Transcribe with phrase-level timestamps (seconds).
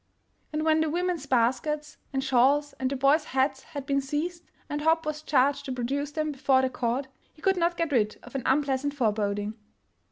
[0.51, 4.81] And when the women's baskets and shawls and the boys' hats had been seized and
[4.81, 8.33] Hopp was charged to produce them before the court, he could not get rid of
[8.33, 9.53] an unpleasant foreboding.